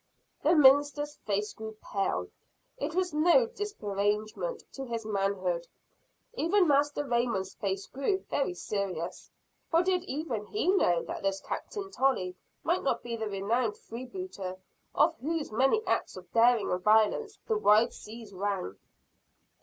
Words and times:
The 0.41 0.55
minister's 0.55 1.17
face 1.27 1.53
grew 1.53 1.77
pale. 1.79 2.29
It 2.77 2.95
was 2.95 3.13
no 3.13 3.45
disparagement 3.45 4.63
to 4.73 4.83
his 4.83 5.05
manhood. 5.05 5.67
Even 6.33 6.67
Master 6.67 7.05
Raymond's 7.05 7.53
face 7.53 7.85
grew 7.85 8.17
very 8.31 8.55
serious 8.55 9.29
for 9.69 9.83
did 9.83 10.01
even 10.05 10.47
he 10.47 10.69
know 10.69 11.03
that 11.03 11.21
this 11.21 11.39
Captain 11.39 11.91
Tolley 11.91 12.35
might 12.63 12.81
not 12.81 13.03
be 13.03 13.15
the 13.15 13.29
renowned 13.29 13.77
freebooter, 13.77 14.57
of 14.95 15.15
whose 15.19 15.51
many 15.51 15.85
acts 15.85 16.17
of 16.17 16.33
daring 16.33 16.71
and 16.71 16.81
violence 16.81 17.37
the 17.45 17.55
wide 17.59 17.93
seas 17.93 18.33
rang? 18.33 18.79